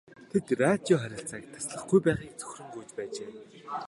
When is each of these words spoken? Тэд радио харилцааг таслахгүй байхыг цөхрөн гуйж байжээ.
Тэд 0.31 0.47
радио 0.63 0.95
харилцааг 1.01 1.43
таслахгүй 1.53 1.99
байхыг 2.05 2.31
цөхрөн 2.39 2.67
гуйж 2.73 2.89
байжээ. 2.97 3.31